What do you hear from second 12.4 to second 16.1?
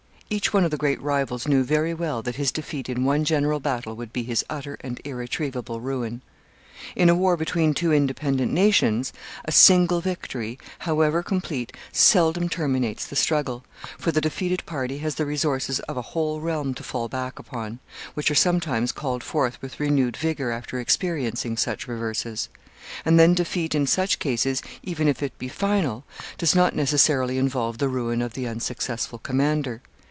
terminates the struggle, for the defeated party has the resources of a